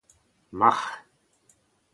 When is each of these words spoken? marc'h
marc'h 0.59 0.91